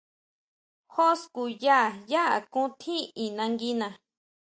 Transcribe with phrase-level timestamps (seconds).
[0.93, 1.79] Jó skuya
[2.11, 3.87] yá akón tjín i nanguina.